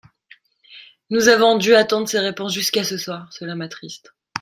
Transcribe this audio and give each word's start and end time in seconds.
Nous 1.11 1.27
avons 1.27 1.59
dû 1.59 1.75
attendre 1.75 2.09
ces 2.09 2.17
réponses 2.17 2.55
jusqu’à 2.55 2.83
ce 2.83 2.97
soir: 2.97 3.31
cela 3.31 3.53
m’attriste. 3.53 4.15